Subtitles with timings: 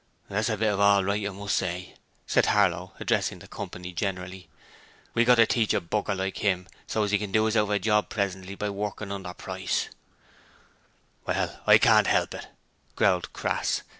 [0.29, 1.93] 'That's a bit of all right, I must say,'
[2.35, 4.49] Harlow said, addressing the company generally.
[5.13, 7.55] 'We've got to teach a b r like 'im so as 'e can do us
[7.55, 9.89] out of a job presently by working under price.'
[11.27, 12.47] 'Well, I can't 'elp it,'
[12.95, 13.83] growled Crass.